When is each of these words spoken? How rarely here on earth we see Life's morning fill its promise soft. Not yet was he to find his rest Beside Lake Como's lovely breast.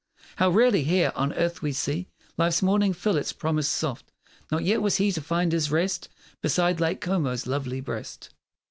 How 0.37 0.49
rarely 0.49 0.83
here 0.83 1.11
on 1.15 1.31
earth 1.33 1.61
we 1.61 1.71
see 1.71 2.07
Life's 2.35 2.63
morning 2.63 2.91
fill 2.91 3.17
its 3.17 3.31
promise 3.31 3.67
soft. 3.69 4.11
Not 4.51 4.63
yet 4.63 4.81
was 4.81 4.95
he 4.97 5.11
to 5.11 5.21
find 5.21 5.51
his 5.51 5.69
rest 5.69 6.09
Beside 6.41 6.79
Lake 6.79 7.01
Como's 7.01 7.45
lovely 7.45 7.81
breast. 7.81 8.31